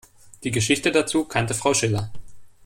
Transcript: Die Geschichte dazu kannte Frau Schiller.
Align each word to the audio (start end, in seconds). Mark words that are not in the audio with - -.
Die 0.43 0.49
Geschichte 0.49 0.91
dazu 0.91 1.25
kannte 1.25 1.53
Frau 1.53 1.75
Schiller. 1.75 2.11